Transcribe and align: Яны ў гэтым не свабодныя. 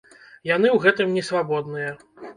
Яны 0.49 0.67
ў 0.71 0.77
гэтым 0.85 1.13
не 1.19 1.23
свабодныя. 1.31 1.91